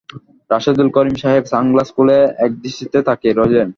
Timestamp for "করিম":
0.95-1.15